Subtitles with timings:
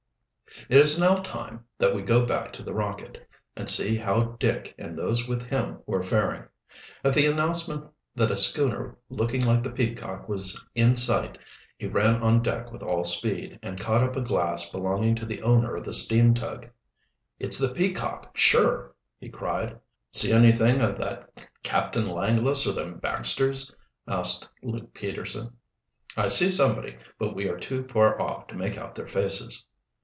[0.69, 4.75] It is now time that we go back to the Rocket and see how Dick
[4.77, 6.43] and those with him were faring.
[7.05, 11.37] At the announcement that a schooner looking like the Peacock was in sight
[11.77, 15.41] he ran on deck with all speed, and caught up a glass belonging to the
[15.41, 16.67] owner of the steam tug.
[17.39, 19.79] "It's the Peacock, sure," he cried.
[20.11, 23.73] "See anything o' that Captain Langless or them Baxters?"
[24.05, 25.53] asked Luke Peterson.
[26.17, 29.65] "I see somebody, but we are too far off to make out their faces."